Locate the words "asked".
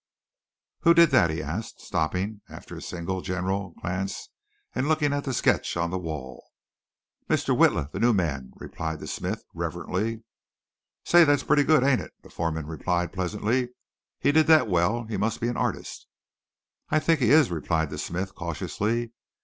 1.43-1.79